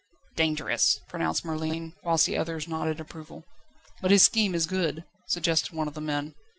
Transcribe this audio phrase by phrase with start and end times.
[0.35, 3.43] "Dangerous," pronounced Merlin, whilst the others nodded approval.
[4.01, 6.33] "But his scheme is good," suggested one of the men.